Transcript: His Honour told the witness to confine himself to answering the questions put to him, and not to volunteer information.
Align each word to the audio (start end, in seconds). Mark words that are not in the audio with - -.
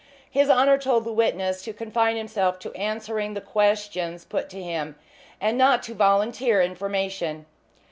His 0.31 0.49
Honour 0.49 0.79
told 0.79 1.03
the 1.03 1.13
witness 1.13 1.61
to 1.61 1.73
confine 1.73 2.15
himself 2.17 2.57
to 2.61 2.73
answering 2.73 3.35
the 3.35 3.39
questions 3.39 4.25
put 4.25 4.49
to 4.49 4.59
him, 4.59 4.95
and 5.39 5.59
not 5.59 5.83
to 5.83 5.93
volunteer 5.93 6.59
information. 6.59 7.45